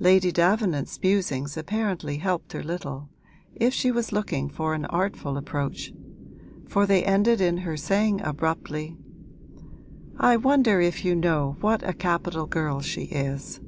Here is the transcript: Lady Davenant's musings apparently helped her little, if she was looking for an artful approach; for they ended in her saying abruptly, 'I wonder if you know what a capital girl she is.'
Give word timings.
Lady 0.00 0.32
Davenant's 0.32 0.98
musings 1.00 1.56
apparently 1.56 2.16
helped 2.18 2.54
her 2.54 2.62
little, 2.64 3.08
if 3.54 3.72
she 3.72 3.92
was 3.92 4.10
looking 4.10 4.48
for 4.48 4.74
an 4.74 4.84
artful 4.86 5.36
approach; 5.36 5.92
for 6.66 6.86
they 6.86 7.04
ended 7.04 7.40
in 7.40 7.58
her 7.58 7.76
saying 7.76 8.20
abruptly, 8.22 8.96
'I 10.18 10.38
wonder 10.38 10.80
if 10.80 11.04
you 11.04 11.14
know 11.14 11.56
what 11.60 11.88
a 11.88 11.92
capital 11.92 12.46
girl 12.46 12.80
she 12.80 13.02
is.' 13.02 13.60